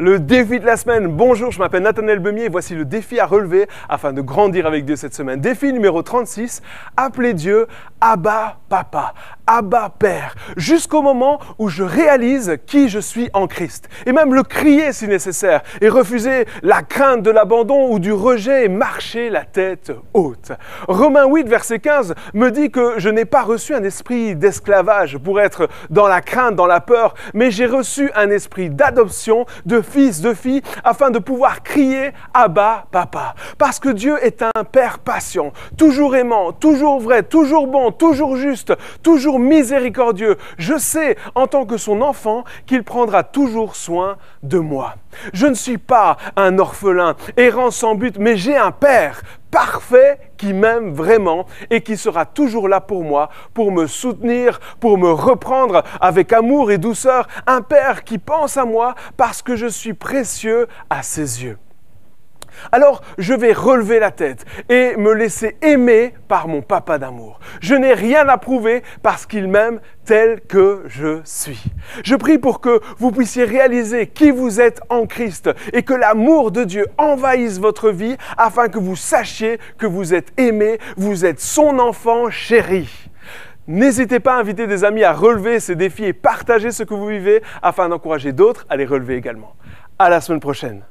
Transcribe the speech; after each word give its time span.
Le 0.00 0.20
défi 0.20 0.60
de 0.60 0.64
la 0.64 0.76
semaine. 0.76 1.08
Bonjour, 1.08 1.50
je 1.50 1.58
m'appelle 1.58 1.82
Nathanaël 1.82 2.20
Bemier 2.20 2.44
et 2.44 2.48
voici 2.48 2.72
le 2.76 2.84
défi 2.84 3.18
à 3.18 3.26
relever 3.26 3.66
afin 3.88 4.12
de 4.12 4.20
grandir 4.20 4.64
avec 4.64 4.84
Dieu 4.84 4.94
cette 4.94 5.12
semaine. 5.12 5.40
Défi 5.40 5.72
numéro 5.72 6.02
36, 6.02 6.62
appeler 6.96 7.34
Dieu 7.34 7.66
Abba 8.00 8.58
Papa, 8.68 9.12
Abba 9.44 9.92
Père, 9.98 10.36
jusqu'au 10.56 11.02
moment 11.02 11.40
où 11.58 11.68
je 11.68 11.82
réalise 11.82 12.58
qui 12.64 12.88
je 12.88 13.00
suis 13.00 13.28
en 13.32 13.48
Christ. 13.48 13.88
Et 14.06 14.12
même 14.12 14.34
le 14.34 14.44
crier 14.44 14.92
si 14.92 15.08
nécessaire 15.08 15.62
et 15.80 15.88
refuser 15.88 16.46
la 16.62 16.82
crainte 16.82 17.24
de 17.24 17.32
l'abandon 17.32 17.90
ou 17.90 17.98
du 17.98 18.12
rejet 18.12 18.66
et 18.66 18.68
marcher 18.68 19.30
la 19.30 19.44
tête 19.44 19.90
haute. 20.14 20.52
Romains 20.86 21.26
8, 21.26 21.48
verset 21.48 21.80
15 21.80 22.14
me 22.34 22.50
dit 22.52 22.70
que 22.70 22.94
je 22.98 23.08
n'ai 23.08 23.24
pas 23.24 23.42
reçu 23.42 23.74
un 23.74 23.82
esprit 23.82 24.36
d'esclavage 24.36 25.18
pour 25.18 25.40
être 25.40 25.68
dans 25.90 26.06
la 26.06 26.20
crainte, 26.20 26.54
dans 26.54 26.66
la 26.66 26.80
peur, 26.80 27.14
mais 27.34 27.50
j'ai 27.50 27.66
reçu 27.66 28.12
un 28.14 28.30
esprit 28.30 28.70
d'adoption, 28.70 29.44
de 29.66 29.80
fils, 29.88 30.20
de 30.20 30.34
fille, 30.34 30.62
afin 30.84 31.10
de 31.10 31.18
pouvoir 31.18 31.62
crier 31.62 32.12
Abba, 32.34 32.86
Papa. 32.90 33.34
Parce 33.58 33.78
que 33.78 33.88
Dieu 33.88 34.18
est 34.22 34.42
un 34.42 34.64
Père 34.64 34.98
patient, 34.98 35.52
toujours 35.76 36.16
aimant, 36.16 36.52
toujours 36.52 37.00
vrai, 37.00 37.22
toujours 37.22 37.66
bon, 37.66 37.90
toujours 37.90 38.36
juste, 38.36 38.72
toujours 39.02 39.38
miséricordieux. 39.38 40.36
Je 40.58 40.76
sais, 40.78 41.16
en 41.34 41.46
tant 41.46 41.64
que 41.64 41.76
son 41.76 42.02
enfant, 42.02 42.44
qu'il 42.66 42.82
prendra 42.84 43.22
toujours 43.22 43.76
soin 43.76 44.16
de 44.42 44.58
moi. 44.58 44.94
Je 45.32 45.46
ne 45.46 45.54
suis 45.54 45.78
pas 45.78 46.16
un 46.36 46.58
orphelin, 46.58 47.16
errant 47.36 47.70
sans 47.70 47.94
but, 47.94 48.18
mais 48.18 48.36
j'ai 48.36 48.56
un 48.56 48.70
Père 48.70 49.22
parfait 49.50 50.18
qui 50.36 50.52
m'aime 50.52 50.92
vraiment 50.92 51.46
et 51.70 51.80
qui 51.82 51.96
sera 51.96 52.26
toujours 52.26 52.68
là 52.68 52.80
pour 52.80 53.04
moi, 53.04 53.30
pour 53.54 53.72
me 53.72 53.86
soutenir, 53.86 54.60
pour 54.80 54.98
me 54.98 55.10
reprendre 55.10 55.82
avec 56.00 56.32
amour 56.32 56.70
et 56.70 56.78
douceur. 56.78 57.28
Un 57.46 57.62
Père 57.62 58.04
qui 58.04 58.18
pense 58.18 58.56
à 58.56 58.64
moi 58.64 58.94
parce 59.16 59.42
que 59.42 59.56
je 59.56 59.66
suis 59.66 59.94
précieux 59.94 60.66
à 60.90 61.02
ses 61.02 61.44
yeux. 61.44 61.58
Alors 62.72 63.02
je 63.18 63.34
vais 63.34 63.52
relever 63.52 63.98
la 63.98 64.10
tête 64.10 64.44
et 64.68 64.96
me 64.96 65.12
laisser 65.12 65.56
aimer 65.62 66.14
par 66.28 66.48
mon 66.48 66.62
papa 66.62 66.98
d'amour. 66.98 67.40
Je 67.60 67.74
n'ai 67.74 67.94
rien 67.94 68.28
à 68.28 68.38
prouver 68.38 68.82
parce 69.02 69.26
qu'il 69.26 69.48
m'aime 69.48 69.80
tel 70.04 70.40
que 70.40 70.82
je 70.86 71.20
suis. 71.24 71.62
Je 72.04 72.14
prie 72.16 72.38
pour 72.38 72.60
que 72.60 72.80
vous 72.98 73.10
puissiez 73.10 73.44
réaliser 73.44 74.06
qui 74.06 74.30
vous 74.30 74.60
êtes 74.60 74.80
en 74.88 75.06
Christ 75.06 75.50
et 75.72 75.82
que 75.82 75.94
l'amour 75.94 76.50
de 76.50 76.64
Dieu 76.64 76.86
envahisse 76.96 77.58
votre 77.58 77.90
vie 77.90 78.16
afin 78.36 78.68
que 78.68 78.78
vous 78.78 78.96
sachiez 78.96 79.58
que 79.76 79.86
vous 79.86 80.14
êtes 80.14 80.32
aimé, 80.38 80.78
vous 80.96 81.24
êtes 81.24 81.40
son 81.40 81.78
enfant 81.78 82.30
chéri. 82.30 82.88
N'hésitez 83.66 84.18
pas 84.18 84.36
à 84.36 84.40
inviter 84.40 84.66
des 84.66 84.82
amis 84.82 85.04
à 85.04 85.12
relever 85.12 85.60
ces 85.60 85.76
défis 85.76 86.06
et 86.06 86.14
partager 86.14 86.70
ce 86.70 86.84
que 86.84 86.94
vous 86.94 87.08
vivez 87.08 87.42
afin 87.60 87.90
d'encourager 87.90 88.32
d'autres 88.32 88.64
à 88.70 88.76
les 88.76 88.86
relever 88.86 89.16
également. 89.16 89.54
À 89.98 90.08
la 90.08 90.22
semaine 90.22 90.40
prochaine. 90.40 90.84